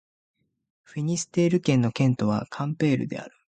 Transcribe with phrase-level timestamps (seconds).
[0.81, 3.35] フィニステール県の県都はカンペールである